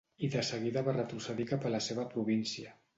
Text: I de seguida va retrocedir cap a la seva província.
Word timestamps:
I 0.27 0.29
de 0.35 0.41
seguida 0.47 0.83
va 0.89 0.95
retrocedir 0.97 1.47
cap 1.55 1.69
a 1.71 1.77
la 1.77 1.85
seva 1.91 2.11
província. 2.17 2.79